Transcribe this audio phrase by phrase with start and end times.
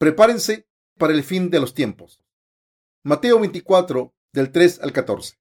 [0.00, 2.24] Prepárense para el fin de los tiempos.
[3.02, 5.38] Mateo 24, del 3 al 14.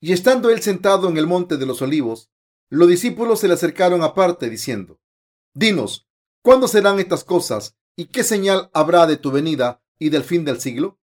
[0.00, 2.30] Y estando él sentado en el monte de los olivos,
[2.68, 5.00] los discípulos se le acercaron aparte, diciendo,
[5.54, 6.08] Dinos,
[6.40, 10.60] ¿cuándo serán estas cosas y qué señal habrá de tu venida y del fin del
[10.60, 11.00] siglo?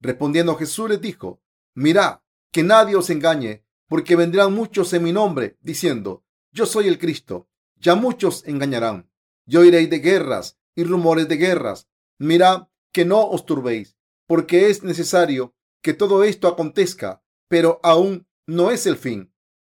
[0.00, 1.42] Respondiendo Jesús les dijo,
[1.74, 6.98] Mirad, que nadie os engañe, porque vendrán muchos en mi nombre, diciendo, Yo soy el
[6.98, 7.50] Cristo.
[7.76, 9.10] Ya muchos engañarán.
[9.44, 11.86] Yo iréis de guerras y rumores de guerras.
[12.18, 13.96] Mirad que no os turbéis,
[14.26, 19.32] porque es necesario que todo esto acontezca, pero aún no es el fin,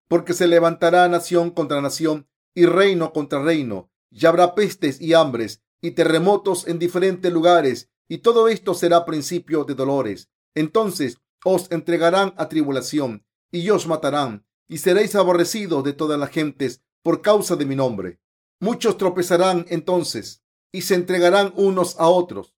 [0.08, 5.62] porque se levantará nación contra nación y reino contra reino, y habrá pestes y hambres
[5.80, 10.30] y terremotos en diferentes lugares, y todo esto será principio de dolores.
[10.54, 16.82] Entonces os entregarán a tribulación y os matarán, y seréis aborrecidos de todas las gentes
[17.02, 18.20] por causa de mi nombre.
[18.60, 22.54] Muchos tropezarán entonces y se entregarán unos a otros,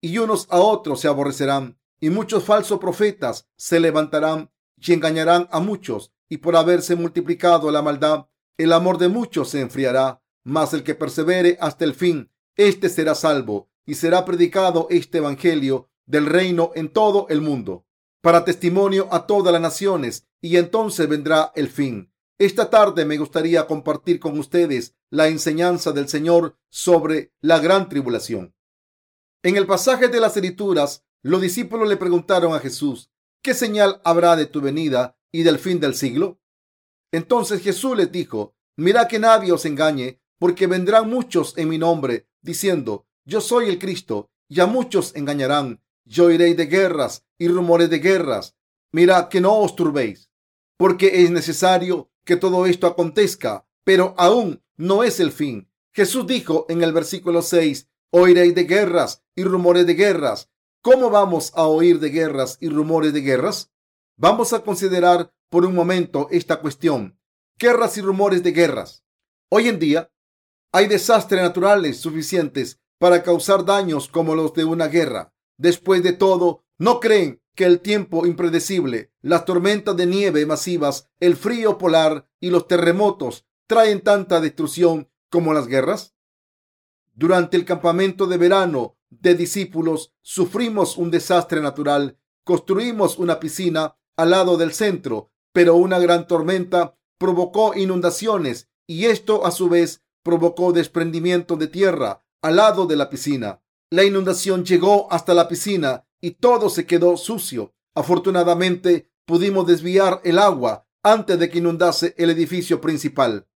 [0.00, 5.60] y unos a otros se aborrecerán, y muchos falsos profetas se levantarán y engañarán a
[5.60, 8.26] muchos, y por haberse multiplicado la maldad,
[8.58, 13.14] el amor de muchos se enfriará, mas el que persevere hasta el fin, éste será
[13.14, 17.86] salvo, y será predicado este Evangelio del reino en todo el mundo,
[18.20, 22.12] para testimonio a todas las naciones, y entonces vendrá el fin.
[22.38, 28.54] Esta tarde me gustaría compartir con ustedes la enseñanza del Señor sobre la gran tribulación.
[29.42, 33.10] En el pasaje de las Escrituras, los discípulos le preguntaron a Jesús,
[33.42, 36.38] ¿qué señal habrá de tu venida y del fin del siglo?
[37.10, 42.28] Entonces Jesús les dijo, mira que nadie os engañe, porque vendrán muchos en mi nombre,
[42.42, 45.82] diciendo, yo soy el Cristo, y a muchos engañarán.
[46.04, 48.56] Yo iré de guerras y rumores de guerras.
[48.92, 50.30] Mira que no os turbéis,
[50.76, 55.70] porque es necesario que todo esto acontezca, pero aún no es el fin.
[55.94, 60.50] Jesús dijo en el versículo 6, oiréis de guerras y rumores de guerras.
[60.82, 63.72] ¿Cómo vamos a oír de guerras y rumores de guerras?
[64.18, 67.18] Vamos a considerar por un momento esta cuestión.
[67.58, 69.04] Guerras y rumores de guerras.
[69.48, 70.12] Hoy en día
[70.72, 75.32] hay desastres naturales suficientes para causar daños como los de una guerra.
[75.56, 81.36] Después de todo, ¿no creen que el tiempo impredecible, las tormentas de nieve masivas, el
[81.36, 86.14] frío polar y los terremotos traen tanta destrucción como las guerras?
[87.14, 92.18] Durante el campamento de verano de discípulos sufrimos un desastre natural.
[92.44, 99.46] Construimos una piscina al lado del centro, pero una gran tormenta provocó inundaciones y esto
[99.46, 103.62] a su vez provocó desprendimiento de tierra al lado de la piscina.
[103.90, 107.74] La inundación llegó hasta la piscina y todo se quedó sucio.
[107.94, 113.46] Afortunadamente pudimos desviar el agua antes de que inundase el edificio principal.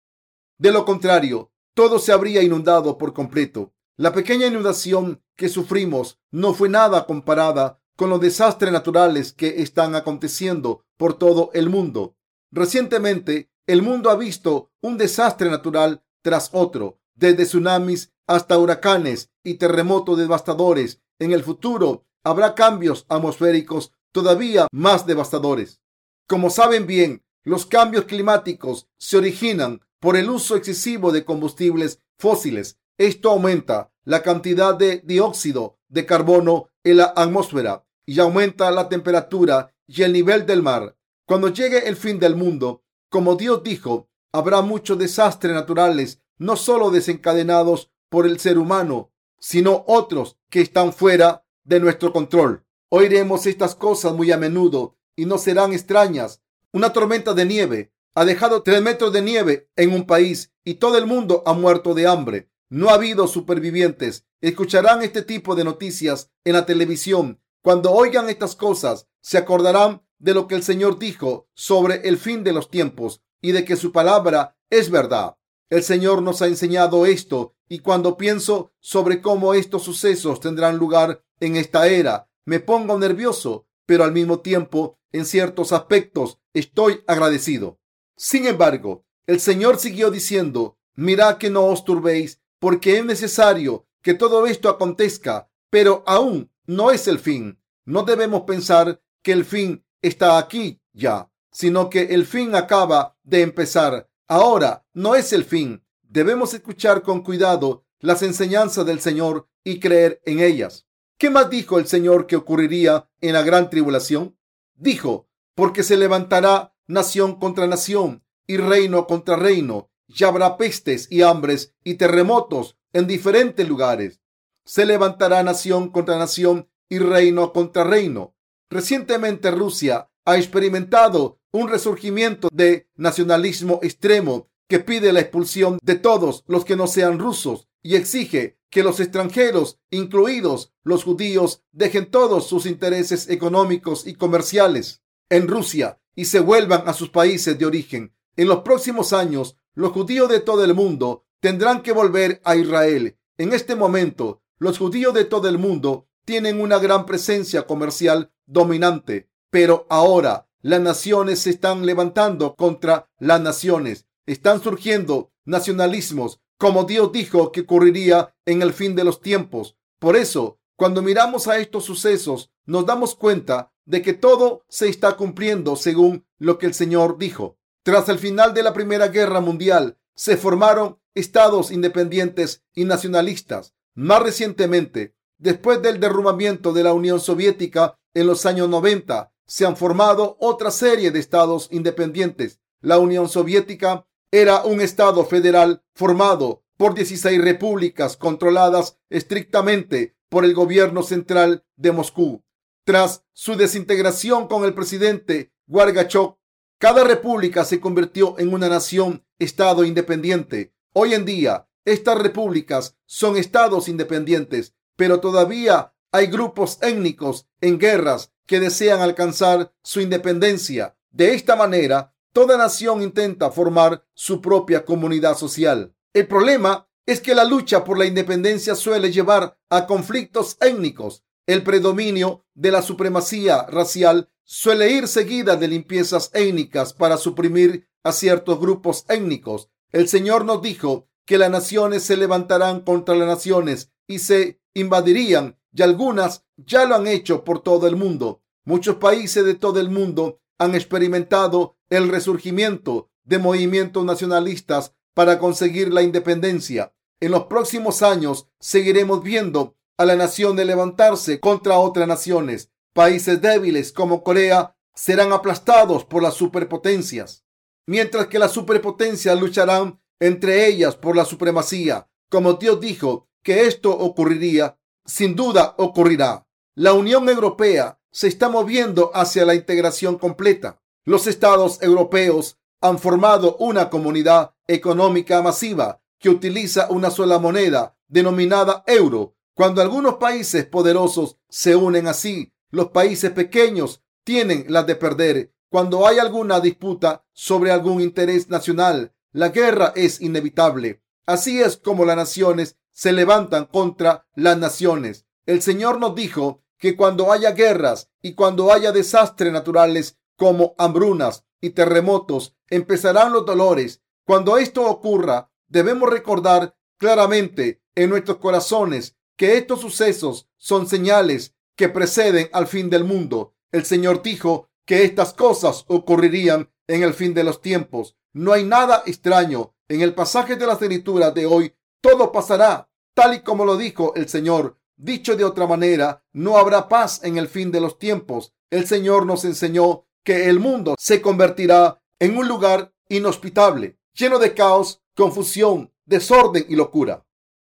[0.58, 3.72] De lo contrario, todo se habría inundado por completo.
[3.96, 9.94] La pequeña inundación que sufrimos no fue nada comparada con los desastres naturales que están
[9.94, 12.16] aconteciendo por todo el mundo.
[12.50, 19.54] Recientemente, el mundo ha visto un desastre natural tras otro, desde tsunamis hasta huracanes y
[19.54, 21.02] terremotos devastadores.
[21.18, 25.80] En el futuro habrá cambios atmosféricos todavía más devastadores.
[26.26, 32.78] Como saben bien, los cambios climáticos se originan por el uso excesivo de combustibles fósiles.
[32.98, 39.74] Esto aumenta la cantidad de dióxido de carbono en la atmósfera y aumenta la temperatura
[39.86, 40.96] y el nivel del mar.
[41.26, 46.90] Cuando llegue el fin del mundo, como Dios dijo, habrá muchos desastres naturales, no solo
[46.90, 52.64] desencadenados por el ser humano, sino otros que están fuera de nuestro control.
[52.88, 56.42] Oiremos estas cosas muy a menudo y no serán extrañas.
[56.72, 60.98] Una tormenta de nieve ha dejado tres metros de nieve en un país y todo
[60.98, 62.50] el mundo ha muerto de hambre.
[62.70, 64.26] No ha habido supervivientes.
[64.40, 67.40] Escucharán este tipo de noticias en la televisión.
[67.62, 72.42] Cuando oigan estas cosas, se acordarán de lo que el Señor dijo sobre el fin
[72.42, 75.36] de los tiempos y de que su palabra es verdad.
[75.68, 81.22] El Señor nos ha enseñado esto y cuando pienso sobre cómo estos sucesos tendrán lugar
[81.40, 87.80] en esta era, me pongo nervioso, pero al mismo tiempo, en ciertos aspectos, estoy agradecido.
[88.16, 94.14] Sin embargo, el Señor siguió diciendo, mirad que no os turbéis, porque es necesario que
[94.14, 97.58] todo esto acontezca, pero aún no es el fin.
[97.84, 103.42] No debemos pensar que el fin está aquí ya, sino que el fin acaba de
[103.42, 105.82] empezar Ahora no es el fin.
[106.02, 110.86] Debemos escuchar con cuidado las enseñanzas del Señor y creer en ellas.
[111.20, 114.38] ¿Qué más dijo el Señor que ocurriría en la gran tribulación?
[114.74, 121.20] Dijo, porque se levantará nación contra nación y reino contra reino, y habrá pestes y
[121.20, 124.22] hambres y terremotos en diferentes lugares.
[124.64, 128.34] se levantará nación contra nación y reino contra reino.
[128.70, 136.44] Recientemente Rusia ha experimentado un resurgimiento de nacionalismo extremo que pide la expulsión de todos
[136.46, 142.46] los que no sean rusos y exige que los extranjeros, incluidos los judíos, dejen todos
[142.46, 148.14] sus intereses económicos y comerciales en Rusia y se vuelvan a sus países de origen.
[148.36, 153.18] En los próximos años, los judíos de todo el mundo tendrán que volver a Israel.
[153.38, 159.28] En este momento, los judíos de todo el mundo tienen una gran presencia comercial dominante,
[159.50, 164.06] pero ahora las naciones se están levantando contra las naciones.
[164.30, 169.76] Están surgiendo nacionalismos, como Dios dijo que ocurriría en el fin de los tiempos.
[169.98, 175.16] Por eso, cuando miramos a estos sucesos, nos damos cuenta de que todo se está
[175.16, 177.58] cumpliendo según lo que el Señor dijo.
[177.82, 183.74] Tras el final de la Primera Guerra Mundial, se formaron estados independientes y nacionalistas.
[183.96, 189.76] Más recientemente, después del derrumbamiento de la Unión Soviética en los años 90, se han
[189.76, 192.60] formado otra serie de estados independientes.
[192.80, 200.54] La Unión Soviética era un estado federal formado por 16 repúblicas controladas estrictamente por el
[200.54, 202.44] gobierno central de Moscú.
[202.84, 206.36] Tras su desintegración con el presidente Gorbachev,
[206.78, 210.72] cada república se convirtió en una nación estado independiente.
[210.94, 218.32] Hoy en día, estas repúblicas son estados independientes, pero todavía hay grupos étnicos en guerras
[218.46, 220.96] que desean alcanzar su independencia.
[221.10, 225.94] De esta manera, toda nación intenta formar su propia comunidad social.
[226.12, 231.24] El problema es que la lucha por la independencia suele llevar a conflictos étnicos.
[231.46, 238.12] El predominio de la supremacía racial suele ir seguida de limpiezas étnicas para suprimir a
[238.12, 239.68] ciertos grupos étnicos.
[239.90, 245.58] El Señor nos dijo que las naciones se levantarán contra las naciones y se invadirían
[245.72, 248.42] y algunas ya lo han hecho por todo el mundo.
[248.64, 255.92] Muchos países de todo el mundo han experimentado el resurgimiento de movimientos nacionalistas para conseguir
[255.92, 256.94] la independencia.
[257.18, 262.70] En los próximos años seguiremos viendo a la nación de levantarse contra otras naciones.
[262.92, 267.44] Países débiles como Corea serán aplastados por las superpotencias,
[267.86, 272.08] mientras que las superpotencias lucharán entre ellas por la supremacía.
[272.28, 276.46] Como Dios dijo que esto ocurriría, sin duda ocurrirá.
[276.74, 280.80] La Unión Europea se está moviendo hacia la integración completa.
[281.04, 288.84] Los estados europeos han formado una comunidad económica masiva que utiliza una sola moneda denominada
[288.86, 289.36] euro.
[289.54, 295.52] Cuando algunos países poderosos se unen así, los países pequeños tienen las de perder.
[295.68, 301.02] Cuando hay alguna disputa sobre algún interés nacional, la guerra es inevitable.
[301.26, 305.26] Así es como las naciones se levantan contra las naciones.
[305.46, 311.44] El Señor nos dijo que cuando haya guerras y cuando haya desastres naturales como hambrunas
[311.60, 314.02] y terremotos, empezarán los dolores.
[314.24, 321.90] Cuando esto ocurra, debemos recordar claramente en nuestros corazones que estos sucesos son señales que
[321.90, 323.54] preceden al fin del mundo.
[323.72, 328.16] El Señor dijo que estas cosas ocurrirían en el fin de los tiempos.
[328.32, 331.74] No hay nada extraño en el pasaje de las escrituras de hoy.
[332.00, 334.79] Todo pasará tal y como lo dijo el Señor.
[335.02, 338.52] Dicho de otra manera, no habrá paz en el fin de los tiempos.
[338.68, 344.52] El Señor nos enseñó que el mundo se convertirá en un lugar inhospitable, lleno de
[344.52, 347.24] caos, confusión, desorden y locura.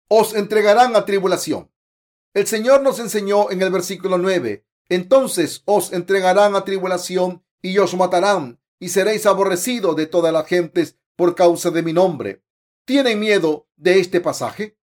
[0.08, 1.70] Os entregarán a tribulación.
[2.34, 7.94] El Señor nos enseñó en el versículo 9, entonces os entregarán a tribulación y os
[7.94, 12.42] matarán y seréis aborrecidos de todas las gentes por causa de mi nombre.
[12.84, 14.76] ¿Tienen miedo de este pasaje?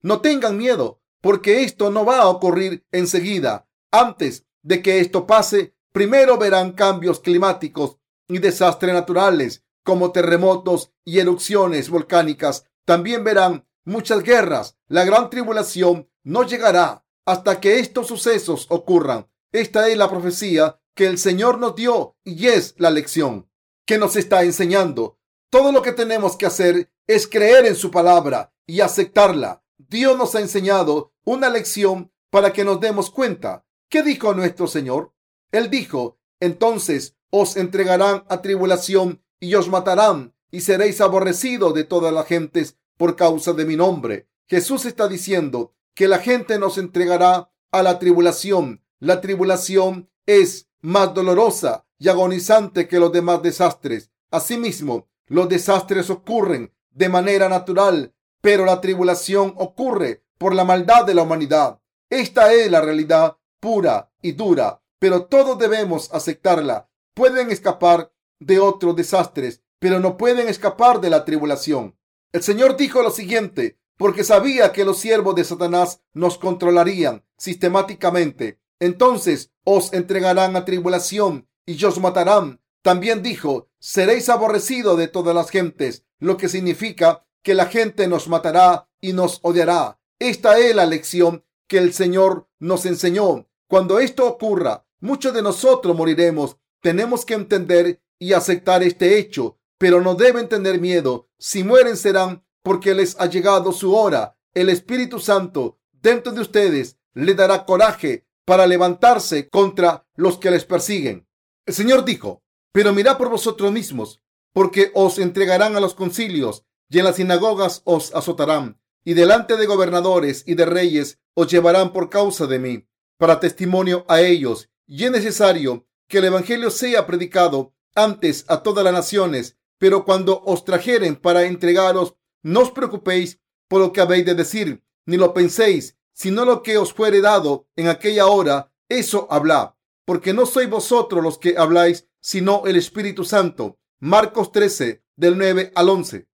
[0.00, 3.68] No tengan miedo, porque esto no va a ocurrir enseguida.
[3.90, 7.98] Antes de que esto pase, primero verán cambios climáticos
[8.28, 12.66] y desastres naturales como terremotos y erupciones volcánicas.
[12.84, 14.76] También verán muchas guerras.
[14.86, 19.28] La gran tribulación no llegará hasta que estos sucesos ocurran.
[19.52, 23.48] Esta es la profecía que el Señor nos dio y es la lección
[23.86, 25.18] que nos está enseñando.
[25.50, 29.62] Todo lo que tenemos que hacer es creer en su palabra y aceptarla.
[29.88, 33.64] Dios nos ha enseñado una lección para que nos demos cuenta.
[33.88, 35.14] ¿Qué dijo nuestro Señor?
[35.50, 42.12] Él dijo, entonces os entregarán a tribulación y os matarán y seréis aborrecidos de todas
[42.12, 44.28] las gentes por causa de mi nombre.
[44.46, 48.84] Jesús está diciendo que la gente nos entregará a la tribulación.
[48.98, 54.10] La tribulación es más dolorosa y agonizante que los demás desastres.
[54.30, 61.14] Asimismo, los desastres ocurren de manera natural pero la tribulación ocurre por la maldad de
[61.14, 61.80] la humanidad.
[62.10, 66.88] Esta es la realidad pura y dura, pero todos debemos aceptarla.
[67.14, 71.96] Pueden escapar de otros desastres, pero no pueden escapar de la tribulación.
[72.32, 78.60] El Señor dijo lo siguiente, porque sabía que los siervos de Satanás nos controlarían sistemáticamente.
[78.80, 82.60] Entonces os entregarán a tribulación y os matarán.
[82.82, 88.28] También dijo, seréis aborrecidos de todas las gentes, lo que significa que la gente nos
[88.28, 90.00] matará y nos odiará.
[90.18, 93.48] Esta es la lección que el Señor nos enseñó.
[93.68, 96.56] Cuando esto ocurra, muchos de nosotros moriremos.
[96.80, 101.28] Tenemos que entender y aceptar este hecho, pero no deben tener miedo.
[101.38, 104.36] Si mueren serán porque les ha llegado su hora.
[104.54, 110.64] El Espíritu Santo dentro de ustedes le dará coraje para levantarse contra los que les
[110.64, 111.28] persiguen.
[111.66, 112.42] El Señor dijo,
[112.72, 117.82] pero mirad por vosotros mismos, porque os entregarán a los concilios y en las sinagogas
[117.84, 118.78] os azotarán
[119.08, 124.04] y delante de gobernadores y de reyes os llevarán por causa de mí, para testimonio
[124.06, 124.68] a ellos.
[124.86, 130.42] Y es necesario que el Evangelio sea predicado antes a todas las naciones, pero cuando
[130.44, 135.32] os trajeren para entregaros, no os preocupéis por lo que habéis de decir, ni lo
[135.32, 140.68] penséis, sino lo que os fuere dado en aquella hora, eso habla, porque no sois
[140.68, 143.78] vosotros los que habláis, sino el Espíritu Santo.
[144.00, 146.27] Marcos 13, del 9 al 11.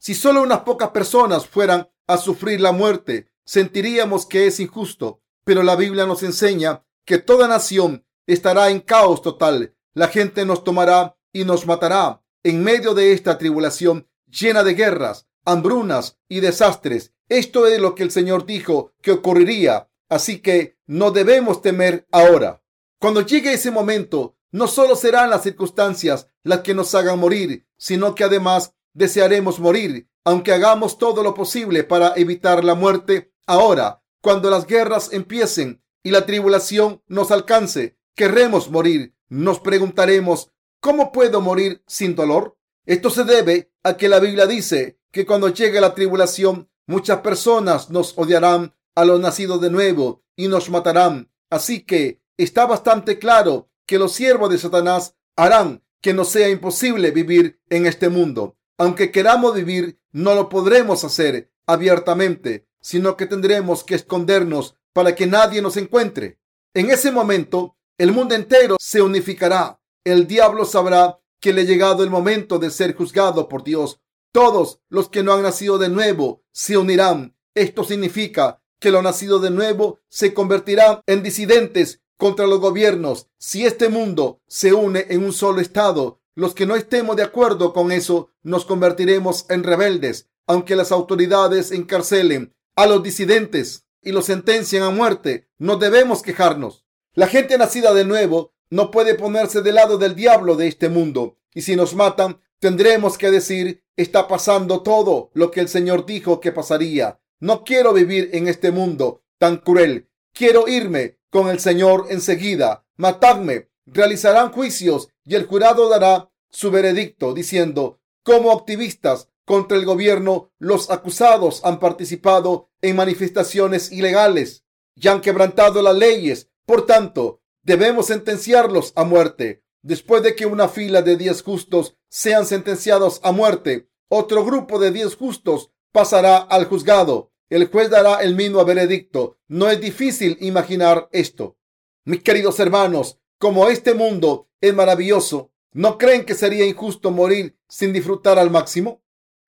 [0.00, 5.62] Si solo unas pocas personas fueran a sufrir la muerte, sentiríamos que es injusto, pero
[5.62, 9.76] la Biblia nos enseña que toda nación estará en caos total.
[9.92, 15.28] La gente nos tomará y nos matará en medio de esta tribulación llena de guerras,
[15.44, 17.12] hambrunas y desastres.
[17.28, 22.62] Esto es lo que el Señor dijo que ocurriría, así que no debemos temer ahora.
[22.98, 28.14] Cuando llegue ese momento, no solo serán las circunstancias las que nos hagan morir, sino
[28.14, 34.50] que además desearemos morir aunque hagamos todo lo posible para evitar la muerte, ahora, cuando
[34.50, 39.14] las guerras empiecen y la tribulación nos alcance, querremos morir.
[39.28, 42.58] Nos preguntaremos, ¿cómo puedo morir sin dolor?
[42.84, 47.90] Esto se debe a que la Biblia dice que cuando llegue la tribulación, muchas personas
[47.90, 51.32] nos odiarán a los nacidos de nuevo y nos matarán.
[51.48, 57.10] Así que está bastante claro que los siervos de Satanás harán que nos sea imposible
[57.10, 58.58] vivir en este mundo.
[58.80, 65.26] Aunque queramos vivir, no lo podremos hacer abiertamente, sino que tendremos que escondernos para que
[65.26, 66.40] nadie nos encuentre.
[66.72, 69.82] En ese momento, el mundo entero se unificará.
[70.02, 74.00] El diablo sabrá que le ha llegado el momento de ser juzgado por Dios.
[74.32, 77.36] Todos los que no han nacido de nuevo se unirán.
[77.54, 83.26] Esto significa que los nacidos de nuevo se convertirán en disidentes contra los gobiernos.
[83.36, 87.72] Si este mundo se une en un solo estado, los que no estemos de acuerdo
[87.72, 94.26] con eso nos convertiremos en rebeldes, aunque las autoridades encarcelen a los disidentes y los
[94.26, 95.48] sentencien a muerte.
[95.58, 96.84] No debemos quejarnos.
[97.14, 101.38] La gente nacida de nuevo no puede ponerse del lado del diablo de este mundo.
[101.52, 106.40] Y si nos matan, tendremos que decir, está pasando todo lo que el Señor dijo
[106.40, 107.20] que pasaría.
[107.40, 110.08] No quiero vivir en este mundo tan cruel.
[110.32, 112.86] Quiero irme con el Señor enseguida.
[112.96, 113.69] Matadme.
[113.92, 120.90] Realizarán juicios y el jurado dará su veredicto diciendo, como activistas contra el gobierno, los
[120.90, 126.50] acusados han participado en manifestaciones ilegales y han quebrantado las leyes.
[126.66, 129.64] Por tanto, debemos sentenciarlos a muerte.
[129.82, 134.92] Después de que una fila de diez justos sean sentenciados a muerte, otro grupo de
[134.92, 137.32] diez justos pasará al juzgado.
[137.48, 139.38] El juez dará el mismo veredicto.
[139.48, 141.56] No es difícil imaginar esto.
[142.04, 147.94] Mis queridos hermanos, como este mundo es maravilloso, ¿no creen que sería injusto morir sin
[147.94, 149.02] disfrutar al máximo?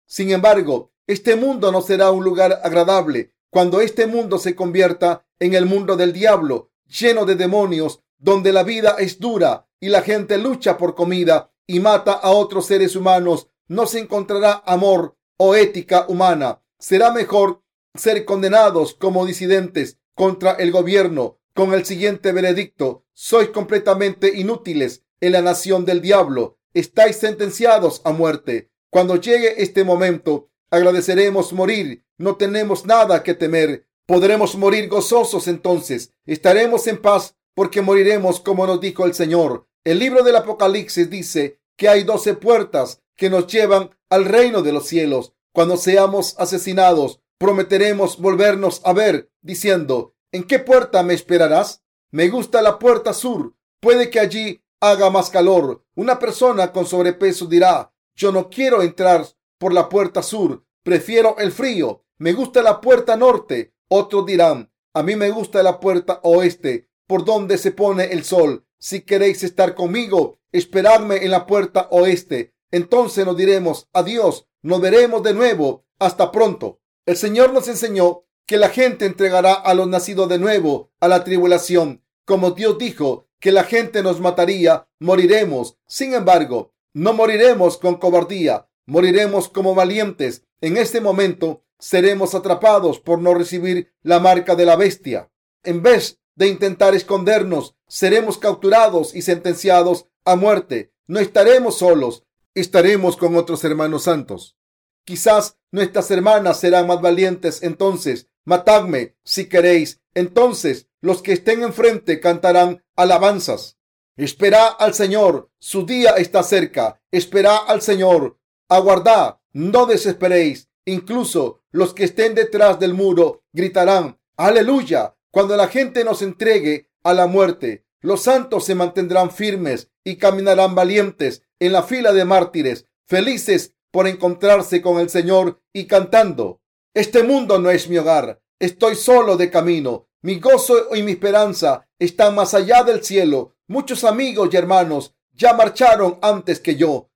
[0.07, 5.53] Sin embargo, este mundo no será un lugar agradable cuando este mundo se convierta en
[5.53, 10.39] el mundo del diablo, lleno de demonios, donde la vida es dura y la gente
[10.39, 13.49] lucha por comida y mata a otros seres humanos.
[13.67, 16.63] No se encontrará amor o ética humana.
[16.79, 17.61] Será mejor
[17.93, 23.05] ser condenados como disidentes contra el gobierno con el siguiente veredicto.
[23.13, 26.59] Sois completamente inútiles en la nación del diablo.
[26.73, 28.69] Estáis sentenciados a muerte.
[28.91, 32.03] Cuando llegue este momento, agradeceremos morir.
[32.17, 33.87] No tenemos nada que temer.
[34.05, 36.11] Podremos morir gozosos entonces.
[36.25, 39.67] Estaremos en paz porque moriremos como nos dijo el Señor.
[39.85, 44.73] El libro del Apocalipsis dice que hay doce puertas que nos llevan al reino de
[44.73, 45.31] los cielos.
[45.53, 51.81] Cuando seamos asesinados, prometeremos volvernos a ver, diciendo, ¿En qué puerta me esperarás?
[52.11, 53.55] Me gusta la puerta sur.
[53.79, 55.85] Puede que allí haga más calor.
[55.95, 59.25] Una persona con sobrepeso dirá, yo no quiero entrar
[59.57, 60.65] por la puerta sur.
[60.83, 62.03] Prefiero el frío.
[62.17, 63.75] Me gusta la puerta norte.
[63.87, 68.65] Otros dirán, a mí me gusta la puerta oeste, por donde se pone el sol.
[68.77, 72.53] Si queréis estar conmigo, esperadme en la puerta oeste.
[72.71, 75.85] Entonces nos diremos adiós, nos veremos de nuevo.
[75.97, 76.81] Hasta pronto.
[77.05, 81.23] El Señor nos enseñó que la gente entregará a los nacidos de nuevo a la
[81.23, 82.03] tribulación.
[82.25, 85.77] Como Dios dijo que la gente nos mataría, moriremos.
[85.87, 90.43] Sin embargo, no moriremos con cobardía, moriremos como valientes.
[90.61, 95.29] En este momento seremos atrapados por no recibir la marca de la bestia.
[95.63, 100.93] En vez de intentar escondernos, seremos capturados y sentenciados a muerte.
[101.07, 102.23] No estaremos solos,
[102.53, 104.57] estaremos con otros hermanos santos.
[105.03, 108.27] Quizás nuestras hermanas serán más valientes entonces.
[108.45, 110.01] Matadme si queréis.
[110.13, 113.77] Entonces los que estén enfrente cantarán alabanzas.
[114.17, 117.01] Espera al Señor, su día está cerca.
[117.11, 118.39] Espera al Señor.
[118.69, 120.69] Aguardad, no desesperéis.
[120.85, 127.13] Incluso los que estén detrás del muro gritarán, aleluya, cuando la gente nos entregue a
[127.13, 127.85] la muerte.
[128.01, 134.07] Los santos se mantendrán firmes y caminarán valientes en la fila de mártires, felices por
[134.07, 136.61] encontrarse con el Señor y cantando.
[136.95, 138.41] Este mundo no es mi hogar.
[138.57, 140.07] Estoy solo de camino.
[140.21, 143.57] Mi gozo y mi esperanza están más allá del cielo.
[143.67, 147.09] Muchos amigos y hermanos ya marcharon antes que yo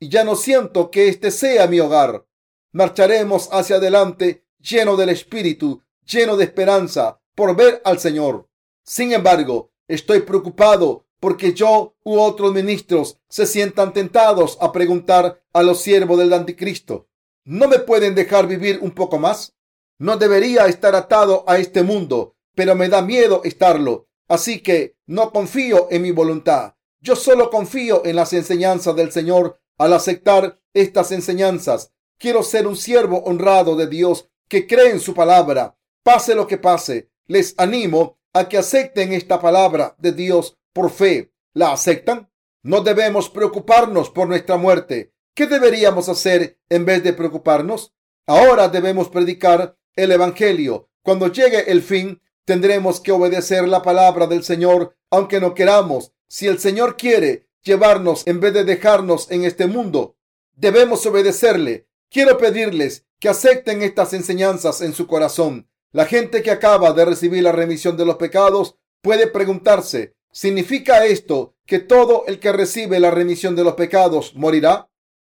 [0.00, 2.26] y ya no siento que este sea mi hogar.
[2.72, 8.48] Marcharemos hacia adelante lleno del Espíritu, lleno de esperanza por ver al Señor.
[8.84, 15.62] Sin embargo, estoy preocupado porque yo u otros ministros se sientan tentados a preguntar a
[15.62, 17.08] los siervos del anticristo,
[17.46, 19.54] ¿no me pueden dejar vivir un poco más?
[19.98, 25.32] No debería estar atado a este mundo, pero me da miedo estarlo, así que no
[25.32, 26.74] confío en mi voluntad.
[27.00, 31.92] Yo solo confío en las enseñanzas del Señor al aceptar estas enseñanzas.
[32.18, 35.78] Quiero ser un siervo honrado de Dios que cree en su palabra.
[36.02, 41.32] Pase lo que pase, les animo a que acepten esta palabra de Dios por fe.
[41.52, 42.28] ¿La aceptan?
[42.62, 45.14] No debemos preocuparnos por nuestra muerte.
[45.36, 47.92] ¿Qué deberíamos hacer en vez de preocuparnos?
[48.26, 50.88] Ahora debemos predicar el Evangelio.
[51.02, 56.14] Cuando llegue el fin, tendremos que obedecer la palabra del Señor, aunque no queramos.
[56.26, 60.16] Si el Señor quiere llevarnos en vez de dejarnos en este mundo,
[60.54, 61.86] debemos obedecerle.
[62.10, 65.68] Quiero pedirles que acepten estas enseñanzas en su corazón.
[65.92, 71.54] La gente que acaba de recibir la remisión de los pecados puede preguntarse, ¿Significa esto
[71.66, 74.88] que todo el que recibe la remisión de los pecados morirá?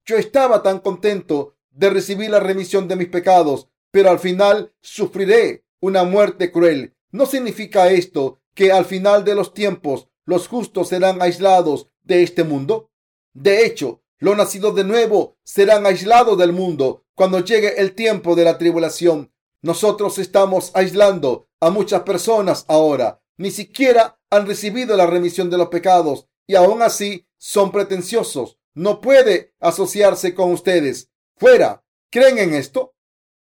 [0.06, 5.64] Yo estaba tan contento de recibir la remisión de mis pecados, pero al final sufriré
[5.80, 6.94] una muerte cruel.
[7.10, 12.44] ¿No significa esto que al final de los tiempos los justos serán aislados de este
[12.44, 12.90] mundo?
[13.32, 18.44] De hecho, los nacidos de nuevo serán aislados del mundo cuando llegue el tiempo de
[18.44, 19.32] la tribulación.
[19.62, 23.22] Nosotros estamos aislando a muchas personas ahora.
[23.36, 28.58] Ni siquiera han recibido la remisión de los pecados y aún así son pretenciosos.
[28.74, 31.10] No puede asociarse con ustedes.
[31.36, 31.84] Fuera.
[32.10, 32.94] ¿Creen en esto?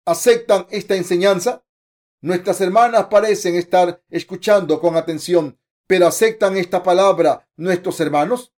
[0.05, 1.63] ¿Aceptan esta enseñanza?
[2.21, 8.53] Nuestras hermanas parecen estar escuchando con atención, pero ¿aceptan esta palabra nuestros hermanos?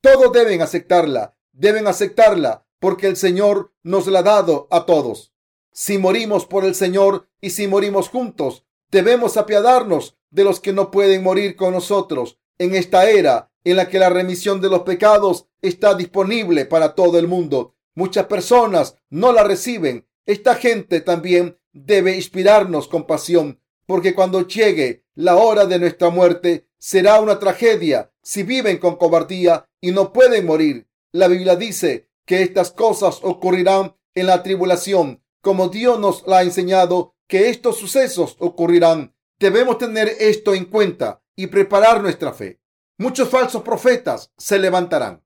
[0.00, 5.34] Todos deben aceptarla, deben aceptarla, porque el Señor nos la ha dado a todos.
[5.72, 10.90] Si morimos por el Señor y si morimos juntos, debemos apiadarnos de los que no
[10.90, 15.46] pueden morir con nosotros en esta era en la que la remisión de los pecados
[15.62, 17.74] está disponible para todo el mundo.
[17.94, 20.06] Muchas personas no la reciben.
[20.26, 27.20] Esta gente también debe inspirarnos compasión, porque cuando llegue la hora de nuestra muerte será
[27.20, 30.88] una tragedia si viven con cobardía y no pueden morir.
[31.12, 36.42] La Biblia dice que estas cosas ocurrirán en la tribulación, como Dios nos la ha
[36.42, 39.14] enseñado que estos sucesos ocurrirán.
[39.38, 42.59] Debemos tener esto en cuenta y preparar nuestra fe.
[43.00, 45.24] Muchos falsos profetas se levantarán.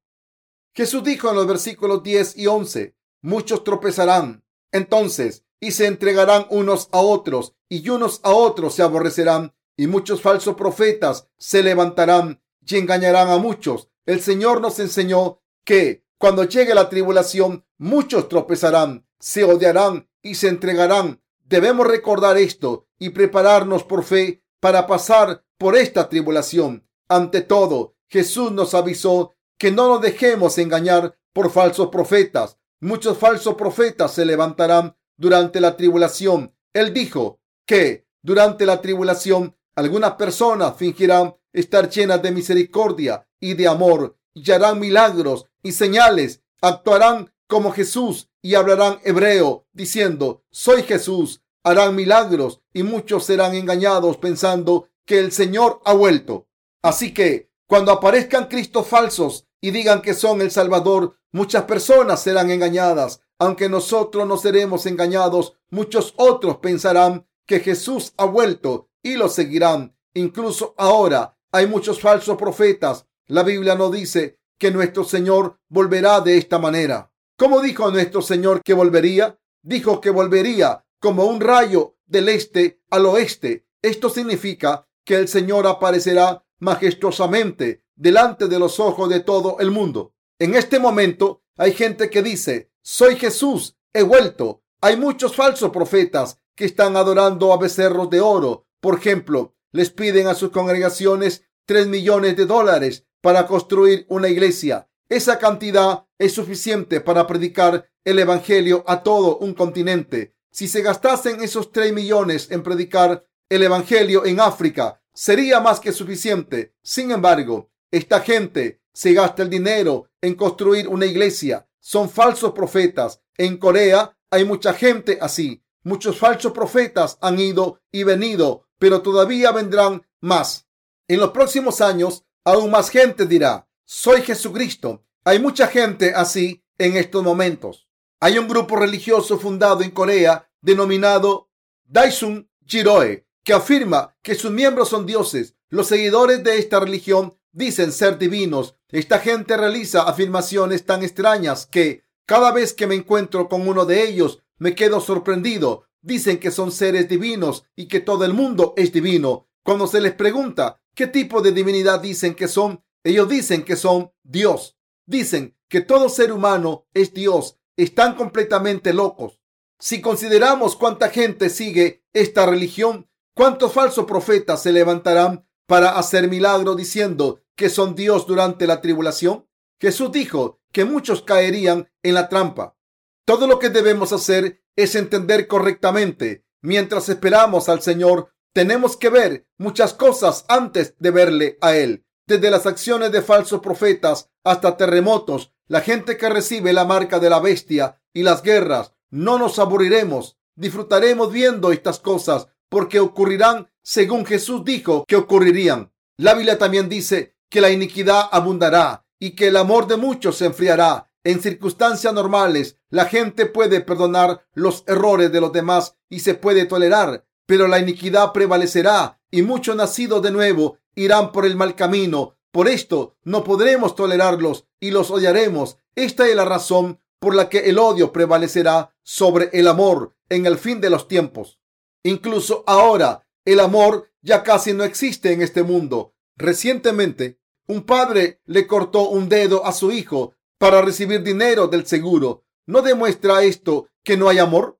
[0.77, 6.89] Jesús dijo en los versículos 10 y 11, muchos tropezarán entonces y se entregarán unos
[6.93, 12.77] a otros y unos a otros se aborrecerán y muchos falsos profetas se levantarán y
[12.77, 13.91] engañarán a muchos.
[14.07, 20.47] El Señor nos enseñó que cuando llegue la tribulación muchos tropezarán, se odiarán y se
[20.47, 26.89] entregarán Debemos recordar esto y prepararnos por fe para pasar por esta tribulación.
[27.09, 32.59] Ante todo, Jesús nos avisó que no nos dejemos engañar por falsos profetas.
[32.81, 36.55] Muchos falsos profetas se levantarán durante la tribulación.
[36.73, 43.69] Él dijo que durante la tribulación algunas personas fingirán estar llenas de misericordia y de
[43.69, 46.43] amor y harán milagros y señales.
[46.61, 51.41] Actuarán como Jesús y hablarán hebreo diciendo, soy Jesús.
[51.67, 56.47] harán milagros y muchos serán engañados pensando que el Señor ha vuelto.
[56.85, 62.51] Así que cuando aparezcan Cristos falsos y digan que son el Salvador, muchas personas serán
[62.51, 63.23] engañadas.
[63.39, 69.97] Aunque nosotros no seremos engañados, muchos otros pensarán que Jesús ha vuelto y lo seguirán.
[70.13, 73.07] Incluso ahora hay muchos falsos profetas.
[73.29, 77.11] La Biblia no dice que nuestro Señor volverá de esta manera.
[77.39, 79.39] ¿Cómo dijo nuestro Señor que volvería?
[79.63, 83.67] Dijo que volvería como un rayo del este al oeste.
[83.81, 90.15] Esto significa que el Señor aparecerá majestuosamente delante de los ojos de todo el mundo.
[90.39, 94.63] En este momento hay gente que dice, soy Jesús, he vuelto.
[94.81, 98.67] Hay muchos falsos profetas que están adorando a becerros de oro.
[98.81, 104.89] Por ejemplo, les piden a sus congregaciones tres millones de dólares para construir una iglesia.
[105.09, 110.35] Esa cantidad es suficiente para predicar el Evangelio a todo un continente.
[110.51, 115.93] Si se gastasen esos tres millones en predicar el Evangelio en África, sería más que
[115.93, 116.75] suficiente.
[116.83, 121.67] Sin embargo, esta gente se gasta el dinero en construir una iglesia.
[121.81, 123.23] Son falsos profetas.
[123.37, 125.63] En Corea hay mucha gente así.
[125.85, 130.67] Muchos falsos profetas han ido y venido, pero todavía vendrán más.
[131.09, 135.05] En los próximos años, aún más gente dirá, soy Jesucristo.
[135.25, 137.87] Hay mucha gente así en estos momentos.
[138.21, 141.51] Hay un grupo religioso fundado en Corea denominado
[141.85, 145.55] Daesun Jiroe que afirma que sus miembros son dioses.
[145.69, 148.75] Los seguidores de esta religión dicen ser divinos.
[148.89, 154.03] Esta gente realiza afirmaciones tan extrañas que cada vez que me encuentro con uno de
[154.09, 155.85] ellos me quedo sorprendido.
[156.01, 159.49] Dicen que son seres divinos y que todo el mundo es divino.
[159.63, 164.13] Cuando se les pregunta qué tipo de divinidad dicen que son, ellos dicen que son
[164.23, 164.77] Dios.
[165.07, 167.59] Dicen que todo ser humano es Dios.
[167.77, 169.41] Están completamente locos.
[169.79, 176.77] Si consideramos cuánta gente sigue esta religión, cuántos falsos profetas se levantarán para hacer milagros
[176.77, 179.47] diciendo que son Dios durante la tribulación.
[179.81, 182.77] Jesús dijo que muchos caerían en la trampa.
[183.25, 186.45] Todo lo que debemos hacer es entender correctamente.
[186.63, 192.07] Mientras esperamos al Señor, tenemos que ver muchas cosas antes de verle a Él.
[192.27, 197.31] Desde las acciones de falsos profetas hasta terremotos, la gente que recibe la marca de
[197.31, 200.39] la bestia y las guerras, no nos aburriremos.
[200.57, 205.93] Disfrutaremos viendo estas cosas porque ocurrirán según Jesús dijo que ocurrirían.
[206.17, 210.47] La Biblia también dice que la iniquidad abundará y que el amor de muchos se
[210.47, 211.09] enfriará.
[211.23, 216.65] En circunstancias normales, la gente puede perdonar los errores de los demás y se puede
[216.65, 222.35] tolerar, pero la iniquidad prevalecerá y muchos nacidos de nuevo irán por el mal camino.
[222.51, 225.79] Por esto no podremos tolerarlos y los odiaremos.
[225.95, 230.59] Esta es la razón por la que el odio prevalecerá sobre el amor en el
[230.59, 231.61] fin de los tiempos.
[232.05, 236.15] Incluso ahora, el amor ya casi no existe en este mundo.
[236.37, 242.45] Recientemente, un padre le cortó un dedo a su hijo para recibir dinero del seguro.
[242.67, 244.79] ¿No demuestra esto que no hay amor?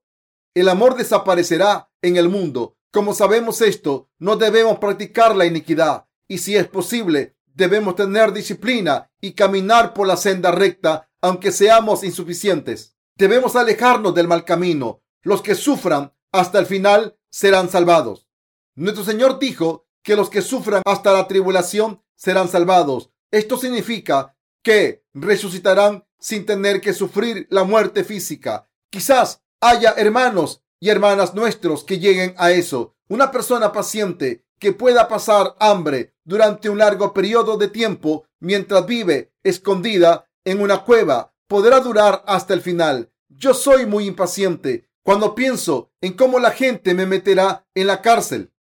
[0.53, 2.77] El amor desaparecerá en el mundo.
[2.91, 9.11] Como sabemos esto, no debemos practicar la iniquidad y si es posible, debemos tener disciplina
[9.19, 12.95] y caminar por la senda recta, aunque seamos insuficientes.
[13.17, 15.01] Debemos alejarnos del mal camino.
[15.21, 18.27] Los que sufran hasta el final serán salvados.
[18.75, 23.09] Nuestro Señor dijo que los que sufran hasta la tribulación serán salvados.
[23.31, 28.69] Esto significa que resucitarán sin tener que sufrir la muerte física.
[28.89, 32.95] Quizás haya hermanos y hermanas nuestros que lleguen a eso.
[33.07, 39.33] Una persona paciente que pueda pasar hambre durante un largo periodo de tiempo mientras vive
[39.43, 43.11] escondida en una cueva podrá durar hasta el final.
[43.29, 48.51] Yo soy muy impaciente cuando pienso en cómo la gente me meterá en la cárcel.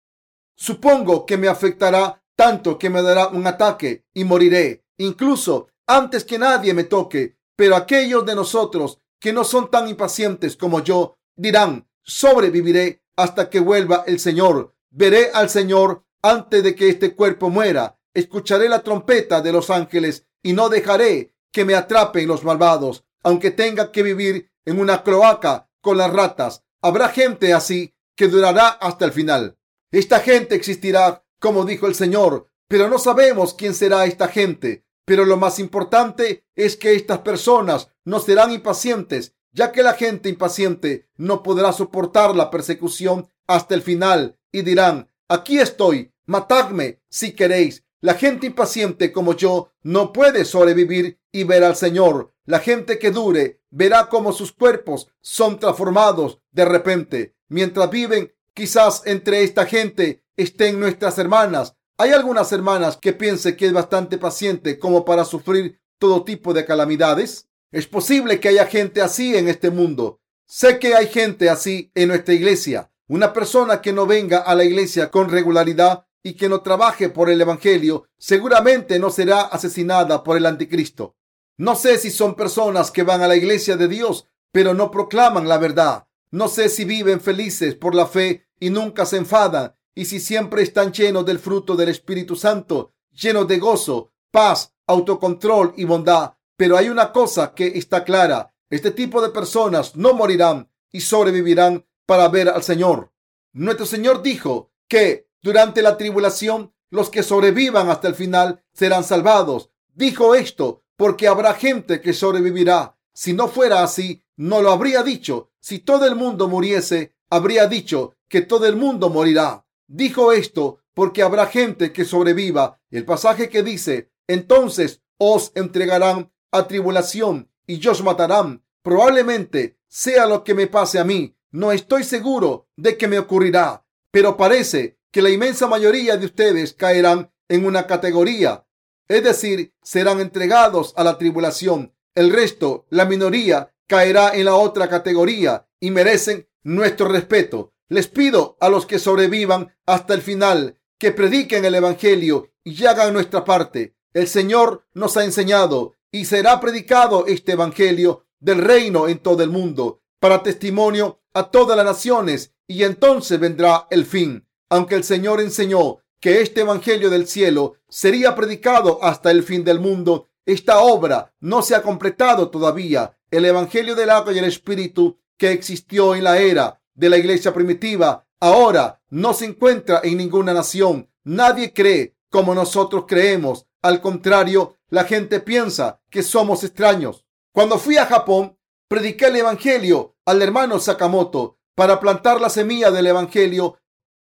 [0.54, 6.38] Supongo que me afectará tanto que me dará un ataque y moriré, incluso antes que
[6.38, 7.38] nadie me toque.
[7.57, 13.61] Pero aquellos de nosotros que no son tan impacientes como yo dirán, sobreviviré hasta que
[13.61, 14.74] vuelva el Señor.
[14.90, 17.98] Veré al Señor antes de que este cuerpo muera.
[18.12, 23.50] Escucharé la trompeta de los ángeles y no dejaré que me atrapen los malvados, aunque
[23.50, 26.64] tenga que vivir en una cloaca con las ratas.
[26.83, 29.57] Habrá gente así que durará hasta el final.
[29.92, 34.85] Esta gente existirá, como dijo el Señor, pero no sabemos quién será esta gente.
[35.05, 40.31] Pero lo más importante es que estas personas no serán impacientes, ya que la gente
[40.31, 47.33] impaciente no podrá soportar la persecución hasta el final y dirán, aquí estoy, matadme si
[47.33, 47.85] queréis.
[48.01, 52.33] La gente impaciente como yo no puede sobrevivir y ver al Señor.
[52.47, 57.35] La gente que dure verá cómo sus cuerpos son transformados de repente.
[57.49, 58.33] mientras viven.
[58.55, 61.75] Quizás entre esta gente estén nuestras hermanas.
[61.99, 66.64] Hay algunas hermanas que piensen que es bastante paciente como para sufrir todo tipo de
[66.64, 67.49] calamidades.
[67.73, 70.20] Es posible que haya gente así en este mundo.
[70.47, 72.92] Sé que hay gente así en nuestra iglesia.
[73.09, 77.29] Una persona que no venga a la iglesia con regularidad y que no trabaje por
[77.29, 81.16] el Evangelio seguramente no será asesinada por el anticristo.
[81.56, 85.48] No sé si son personas que van a la iglesia de Dios, pero no proclaman
[85.48, 86.06] la verdad.
[86.32, 90.62] No sé si viven felices por la fe y nunca se enfadan, y si siempre
[90.62, 96.34] están llenos del fruto del Espíritu Santo, llenos de gozo, paz, autocontrol y bondad.
[96.56, 98.52] Pero hay una cosa que está clara.
[98.68, 103.12] Este tipo de personas no morirán y sobrevivirán para ver al Señor.
[103.52, 109.70] Nuestro Señor dijo que durante la tribulación los que sobrevivan hasta el final serán salvados.
[109.94, 112.96] Dijo esto porque habrá gente que sobrevivirá.
[113.12, 115.50] Si no fuera así, no lo habría dicho.
[115.61, 119.64] Si todo el mundo muriese, habría dicho que todo el mundo morirá.
[119.87, 122.80] Dijo esto porque habrá gente que sobreviva.
[122.90, 128.64] El pasaje que dice, entonces os entregarán a tribulación y os matarán.
[128.83, 131.37] Probablemente sea lo que me pase a mí.
[131.50, 136.72] No estoy seguro de que me ocurrirá, pero parece que la inmensa mayoría de ustedes
[136.72, 138.64] caerán en una categoría
[139.08, 141.94] es decir, serán entregados a la tribulación.
[142.14, 147.72] El resto, la minoría, caerá en la otra categoría y merecen nuestro respeto.
[147.88, 153.12] Les pido a los que sobrevivan hasta el final que prediquen el Evangelio y hagan
[153.12, 153.96] nuestra parte.
[154.12, 159.50] El Señor nos ha enseñado y será predicado este Evangelio del reino en todo el
[159.50, 164.46] mundo para testimonio a todas las naciones y entonces vendrá el fin.
[164.70, 169.78] Aunque el Señor enseñó que este Evangelio del cielo sería predicado hasta el fin del
[169.78, 170.30] mundo.
[170.46, 173.18] Esta obra no se ha completado todavía.
[173.30, 177.52] El Evangelio del agua y el Espíritu que existió en la era de la iglesia
[177.52, 181.10] primitiva ahora no se encuentra en ninguna nación.
[181.24, 183.66] Nadie cree como nosotros creemos.
[183.82, 187.26] Al contrario, la gente piensa que somos extraños.
[187.52, 188.58] Cuando fui a Japón,
[188.88, 193.76] prediqué el Evangelio al hermano Sakamoto para plantar la semilla del Evangelio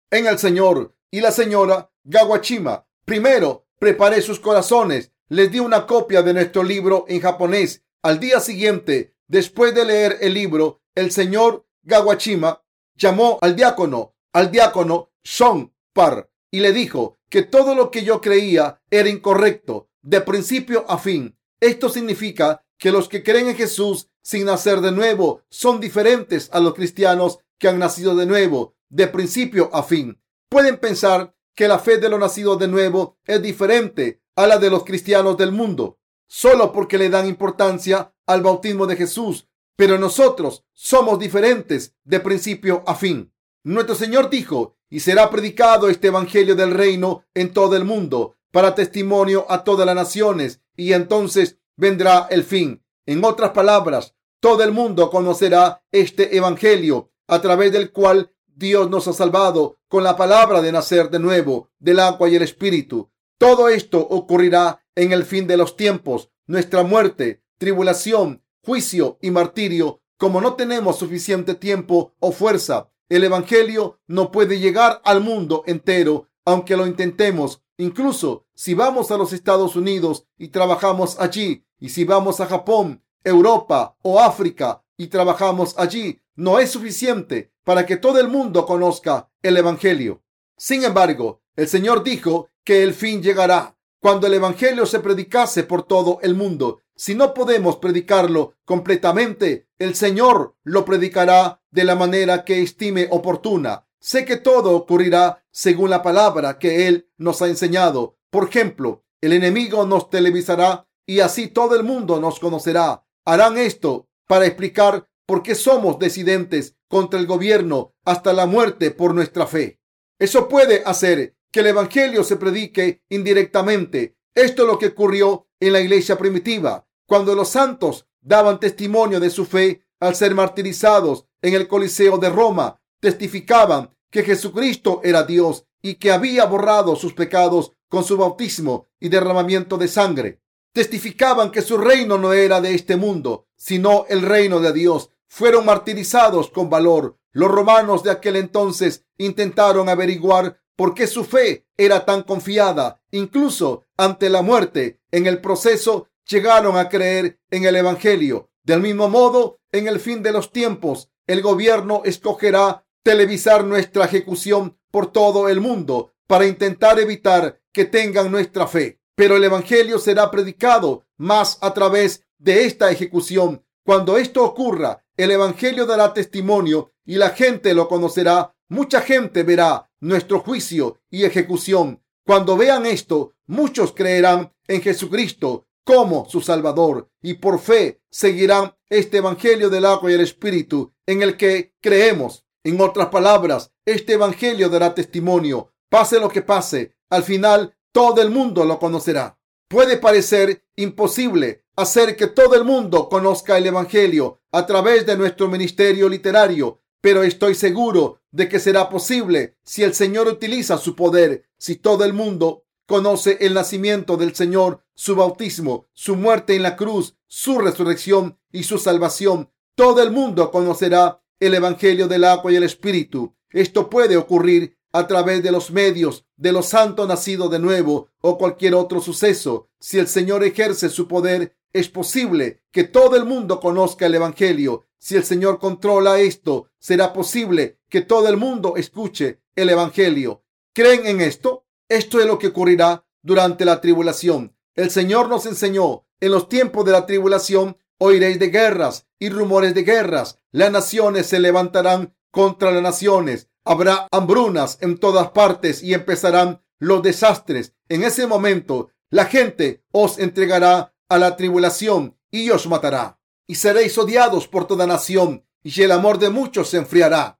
[0.09, 2.87] en el Señor y la señora Gawachima.
[3.05, 5.11] Primero, preparé sus corazones.
[5.29, 7.83] Les di una copia de nuestro libro en japonés.
[8.01, 12.63] Al día siguiente, después de leer el libro, el señor Gawachima
[12.95, 18.21] llamó al diácono, al diácono Son Par, y le dijo que todo lo que yo
[18.21, 21.37] creía era incorrecto, de principio a fin.
[21.59, 26.59] Esto significa que los que creen en Jesús sin nacer de nuevo son diferentes a
[26.59, 30.21] los cristianos que han nacido de nuevo, de principio a fin.
[30.49, 34.69] Pueden pensar que la fe de los nacidos de nuevo es diferente a la de
[34.69, 39.47] los cristianos del mundo, solo porque le dan importancia al bautismo de Jesús.
[39.75, 43.33] Pero nosotros somos diferentes de principio a fin.
[43.63, 48.75] Nuestro Señor dijo, y será predicado este Evangelio del reino en todo el mundo, para
[48.75, 52.83] testimonio a todas las naciones, y entonces vendrá el fin.
[53.05, 59.07] En otras palabras, todo el mundo conocerá este Evangelio, a través del cual Dios nos
[59.07, 63.09] ha salvado con la palabra de nacer de nuevo, del agua y el espíritu.
[63.37, 66.29] Todo esto ocurrirá en el fin de los tiempos.
[66.45, 74.01] Nuestra muerte, tribulación, juicio y martirio, como no tenemos suficiente tiempo o fuerza, el Evangelio
[74.07, 77.63] no puede llegar al mundo entero, aunque lo intentemos.
[77.77, 83.01] Incluso si vamos a los Estados Unidos y trabajamos allí, y si vamos a Japón,
[83.23, 89.29] Europa o África y trabajamos allí, no es suficiente para que todo el mundo conozca
[89.43, 90.23] el Evangelio.
[90.57, 95.83] Sin embargo, el Señor dijo que el fin llegará cuando el Evangelio se predicase por
[95.83, 96.79] todo el mundo.
[96.95, 103.85] Si no podemos predicarlo completamente, el Señor lo predicará de la manera que estime oportuna.
[103.99, 108.15] Sé que todo ocurrirá según la palabra que Él nos ha enseñado.
[108.29, 113.03] Por ejemplo, el enemigo nos televisará y así todo el mundo nos conocerá.
[113.25, 119.13] Harán esto para explicar por qué somos decidentes contra el gobierno hasta la muerte por
[119.13, 119.79] nuestra fe.
[120.17, 124.17] Eso puede hacer que el Evangelio se predique indirectamente.
[124.33, 129.29] Esto es lo que ocurrió en la iglesia primitiva, cuando los santos daban testimonio de
[129.29, 135.67] su fe al ser martirizados en el Coliseo de Roma, testificaban que Jesucristo era Dios
[135.83, 140.41] y que había borrado sus pecados con su bautismo y derramamiento de sangre.
[140.73, 145.65] Testificaban que su reino no era de este mundo, sino el reino de Dios fueron
[145.65, 147.17] martirizados con valor.
[147.31, 153.01] Los romanos de aquel entonces intentaron averiguar por qué su fe era tan confiada.
[153.11, 158.49] Incluso ante la muerte, en el proceso, llegaron a creer en el Evangelio.
[158.63, 164.77] Del mismo modo, en el fin de los tiempos, el gobierno escogerá televisar nuestra ejecución
[164.91, 168.99] por todo el mundo para intentar evitar que tengan nuestra fe.
[169.15, 173.63] Pero el Evangelio será predicado más a través de esta ejecución.
[173.83, 178.55] Cuando esto ocurra, el Evangelio dará testimonio y la gente lo conocerá.
[178.69, 182.01] Mucha gente verá nuestro juicio y ejecución.
[182.25, 189.17] Cuando vean esto, muchos creerán en Jesucristo como su Salvador y por fe seguirán este
[189.17, 192.45] Evangelio del agua y el Espíritu en el que creemos.
[192.63, 195.73] En otras palabras, este Evangelio dará testimonio.
[195.89, 199.37] Pase lo que pase, al final todo el mundo lo conocerá.
[199.67, 205.47] Puede parecer imposible hacer que todo el mundo conozca el Evangelio a través de nuestro
[205.47, 211.43] ministerio literario, pero estoy seguro de que será posible si el Señor utiliza su poder,
[211.57, 216.75] si todo el mundo conoce el nacimiento del Señor, su bautismo, su muerte en la
[216.75, 219.51] cruz, su resurrección y su salvación.
[219.75, 223.35] Todo el mundo conocerá el Evangelio del agua y el Espíritu.
[223.51, 228.37] Esto puede ocurrir a través de los medios de los santos nacidos de nuevo o
[228.37, 229.69] cualquier otro suceso.
[229.79, 234.85] Si el Señor ejerce su poder, es posible que todo el mundo conozca el Evangelio.
[234.97, 240.43] Si el Señor controla esto, será posible que todo el mundo escuche el Evangelio.
[240.73, 241.65] ¿Creen en esto?
[241.87, 244.55] Esto es lo que ocurrirá durante la tribulación.
[244.75, 249.73] El Señor nos enseñó, en los tiempos de la tribulación oiréis de guerras y rumores
[249.73, 250.39] de guerras.
[250.51, 253.49] Las naciones se levantarán contra las naciones.
[253.65, 257.73] Habrá hambrunas en todas partes y empezarán los desastres.
[257.89, 263.19] En ese momento, la gente os entregará a la tribulación y os matará.
[263.47, 267.39] Y seréis odiados por toda nación y el amor de muchos se enfriará.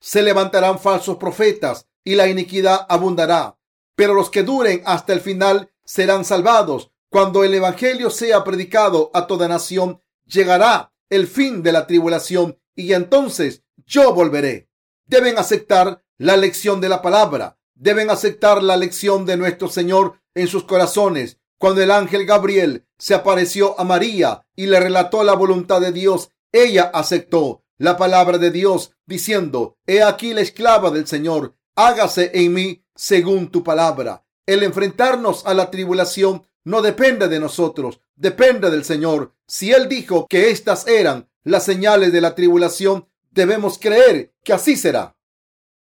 [0.00, 3.58] Se levantarán falsos profetas y la iniquidad abundará.
[3.96, 6.92] Pero los que duren hasta el final serán salvados.
[7.10, 12.92] Cuando el Evangelio sea predicado a toda nación, llegará el fin de la tribulación y
[12.92, 14.70] entonces yo volveré.
[15.06, 17.58] Deben aceptar la lección de la palabra.
[17.74, 21.38] Deben aceptar la lección de nuestro Señor en sus corazones.
[21.58, 26.30] Cuando el ángel Gabriel se apareció a María y le relató la voluntad de Dios,
[26.52, 32.54] ella aceptó la palabra de Dios diciendo, He aquí la esclava del Señor, hágase en
[32.54, 34.24] mí según tu palabra.
[34.46, 39.34] El enfrentarnos a la tribulación no depende de nosotros, depende del Señor.
[39.46, 44.76] Si Él dijo que estas eran las señales de la tribulación, debemos creer que así
[44.76, 45.16] será.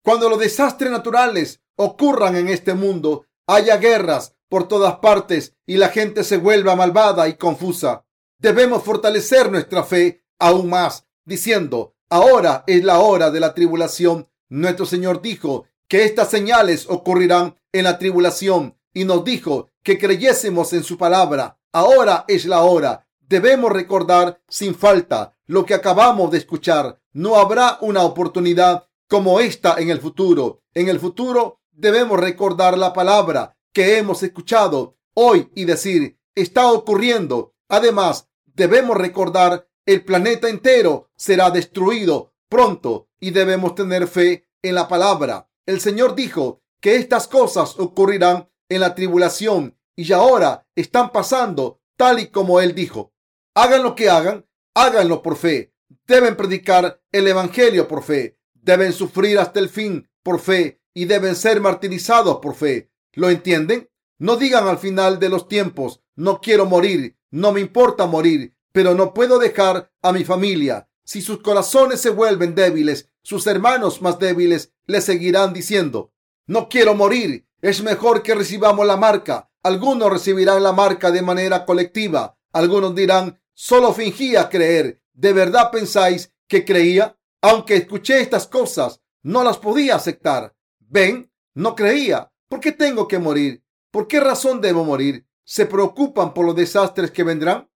[0.02, 5.88] Cuando los desastres naturales ocurran en este mundo, haya guerras por todas partes y la
[5.88, 8.04] gente se vuelva malvada y confusa,
[8.38, 14.28] debemos fortalecer nuestra fe aún más, diciendo, ahora es la hora de la tribulación.
[14.48, 20.72] Nuestro Señor dijo que estas señales ocurrirán en la tribulación y nos dijo que creyésemos
[20.72, 21.58] en su palabra.
[21.72, 23.06] Ahora es la hora.
[23.20, 27.00] Debemos recordar sin falta lo que acabamos de escuchar.
[27.12, 30.62] No habrá una oportunidad como esta en el futuro.
[30.74, 37.54] En el futuro debemos recordar la palabra que hemos escuchado hoy y decir, está ocurriendo.
[37.68, 44.88] Además, debemos recordar el planeta entero será destruido pronto y debemos tener fe en la
[44.88, 45.50] palabra.
[45.66, 52.18] El Señor dijo que estas cosas ocurrirán en la tribulación y ahora están pasando tal
[52.18, 53.12] y como Él dijo.
[53.54, 55.74] Hagan lo que hagan, háganlo por fe.
[56.06, 58.38] Deben predicar el Evangelio por fe.
[58.54, 62.90] Deben sufrir hasta el fin por fe y deben ser martirizados por fe.
[63.16, 63.90] ¿Lo entienden?
[64.18, 68.94] No digan al final de los tiempos, no quiero morir, no me importa morir, pero
[68.94, 70.88] no puedo dejar a mi familia.
[71.02, 76.12] Si sus corazones se vuelven débiles, sus hermanos más débiles le seguirán diciendo,
[76.46, 79.50] no quiero morir, es mejor que recibamos la marca.
[79.62, 82.38] Algunos recibirán la marca de manera colectiva.
[82.52, 85.00] Algunos dirán, solo fingía creer.
[85.14, 87.18] ¿De verdad pensáis que creía?
[87.40, 90.54] Aunque escuché estas cosas, no las podía aceptar.
[90.80, 92.30] Ven, no creía.
[92.48, 93.64] ¿Por qué tengo que morir?
[93.90, 95.26] ¿Por qué razón debo morir?
[95.44, 97.68] ¿Se preocupan por los desastres que vendrán?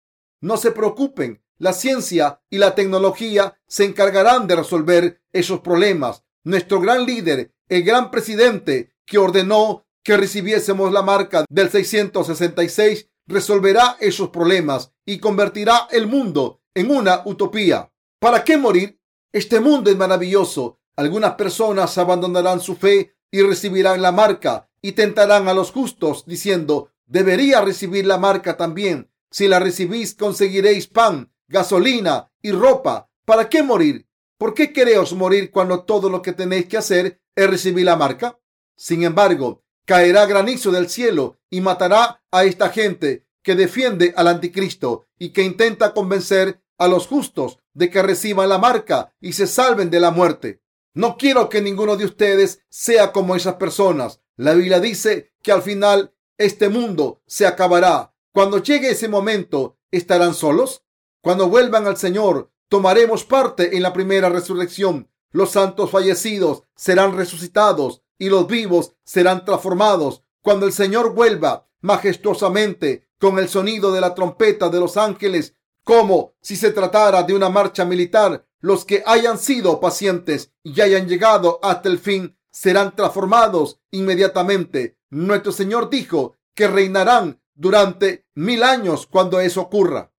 [0.40, 1.42] No se preocupen.
[1.56, 6.24] La ciencia y la tecnología se encargarán de resolver esos problemas.
[6.44, 13.96] Nuestro gran líder, el gran presidente que ordenó que recibiésemos la marca del 666, resolverá
[14.00, 17.90] esos problemas y convertirá el mundo en una utopía.
[18.20, 19.00] ¿Para qué morir?
[19.32, 20.78] Este mundo es maravilloso.
[20.96, 26.90] Algunas personas abandonarán su fe y recibirán la marca y tentarán a los justos diciendo,
[27.06, 29.10] debería recibir la marca también.
[29.30, 33.10] Si la recibís, conseguiréis pan gasolina y ropa.
[33.24, 34.06] ¿Para qué morir?
[34.36, 38.38] ¿Por qué queréis morir cuando todo lo que tenéis que hacer es recibir la marca?
[38.76, 45.06] Sin embargo, caerá granizo del cielo y matará a esta gente que defiende al anticristo
[45.18, 49.90] y que intenta convencer a los justos de que reciban la marca y se salven
[49.90, 50.60] de la muerte.
[50.98, 54.20] No quiero que ninguno de ustedes sea como esas personas.
[54.34, 58.16] La Biblia dice que al final este mundo se acabará.
[58.32, 60.82] Cuando llegue ese momento, ¿estarán solos?
[61.20, 65.08] Cuando vuelvan al Señor, tomaremos parte en la primera resurrección.
[65.30, 70.24] Los santos fallecidos serán resucitados y los vivos serán transformados.
[70.42, 76.34] Cuando el Señor vuelva majestuosamente con el sonido de la trompeta de los ángeles, como
[76.40, 81.60] si se tratara de una marcha militar, los que hayan sido pacientes y hayan llegado
[81.62, 84.98] hasta el fin serán transformados inmediatamente.
[85.10, 90.12] Nuestro Señor dijo que reinarán durante mil años cuando eso ocurra.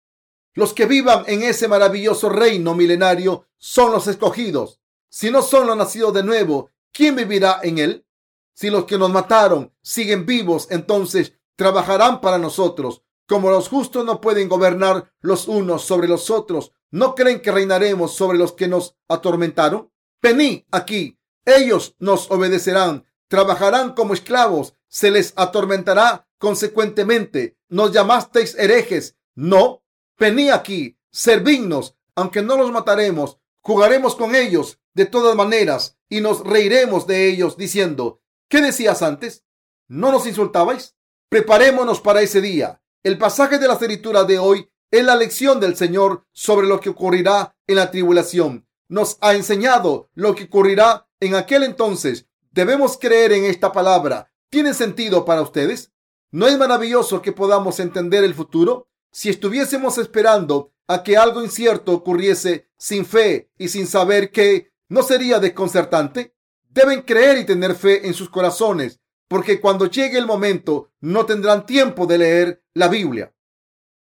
[0.54, 4.80] Los que vivan en ese maravilloso reino milenario son los escogidos.
[5.10, 8.06] Si no son los nacidos de nuevo, ¿quién vivirá en él?
[8.54, 13.04] Si los que nos mataron siguen vivos, entonces trabajarán para nosotros.
[13.26, 18.16] Como los justos no pueden gobernar los unos sobre los otros, ¿no creen que reinaremos
[18.16, 19.92] sobre los que nos atormentaron?
[20.22, 27.58] Venid aquí, ellos nos obedecerán, trabajarán como esclavos, se les atormentará consecuentemente.
[27.70, 29.84] Nos llamasteis herejes, no,
[30.18, 36.44] venid aquí, servidnos, aunque no los mataremos, jugaremos con ellos de todas maneras y nos
[36.44, 39.46] reiremos de ellos diciendo, ¿qué decías antes?
[39.88, 40.96] ¿No nos insultabais?
[41.30, 42.82] Preparémonos para ese día.
[43.04, 46.90] El pasaje de la escritura de hoy es la lección del Señor sobre lo que
[46.90, 48.68] ocurrirá en la tribulación.
[48.88, 52.28] Nos ha enseñado lo que ocurrirá en aquel entonces.
[52.52, 54.32] Debemos creer en esta palabra.
[54.50, 55.92] ¿Tiene sentido para ustedes?
[56.32, 58.88] ¿No es maravilloso que podamos entender el futuro?
[59.12, 65.04] Si estuviésemos esperando a que algo incierto ocurriese sin fe y sin saber qué, ¿no
[65.04, 66.36] sería desconcertante?
[66.68, 71.66] Deben creer y tener fe en sus corazones, porque cuando llegue el momento no tendrán
[71.66, 73.34] tiempo de leer la Biblia.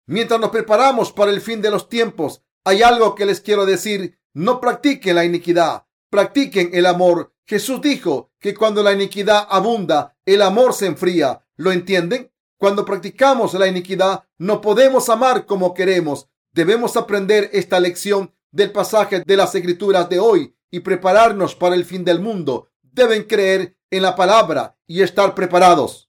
[0.07, 4.19] Mientras nos preparamos para el fin de los tiempos, hay algo que les quiero decir.
[4.35, 7.33] No practiquen la iniquidad, practiquen el amor.
[7.47, 11.47] Jesús dijo que cuando la iniquidad abunda, el amor se enfría.
[11.57, 12.33] ¿Lo entienden?
[12.59, 16.29] Cuando practicamos la iniquidad, no podemos amar como queremos.
[16.53, 21.85] Debemos aprender esta lección del pasaje de las escrituras de hoy y prepararnos para el
[21.85, 22.69] fin del mundo.
[22.83, 26.04] Deben creer en la palabra y estar preparados.